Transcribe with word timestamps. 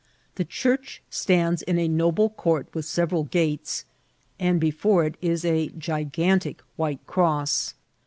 The 0.33 0.45
church 0.45 1.03
stands 1.11 1.61
in 1.61 1.77
a 1.77 1.87
noble 1.87 2.31
court 2.31 2.65
with 2.73 2.85
several 2.85 3.25
gates, 3.25 3.85
and 4.39 4.59
before 4.59 5.05
it 5.05 5.13
is 5.21 5.45
a 5.45 5.67
gi« 5.77 6.05
gantic 6.05 6.57
white 6.75 7.05
cross. 7.05 7.75